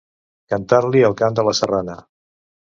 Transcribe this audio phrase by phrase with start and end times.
[0.53, 2.01] Cantar-li el cant de la Serrana.